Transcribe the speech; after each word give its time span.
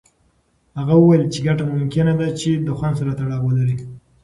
هغه 0.79 0.93
وویل 0.97 1.23
چې 1.33 1.39
ګټې 1.45 1.63
ممکنه 1.73 2.13
ده 2.19 2.27
چې 2.39 2.49
د 2.67 2.69
خوند 2.77 2.95
سره 2.99 3.11
تړاو 3.19 3.43
ولري. 3.45 3.75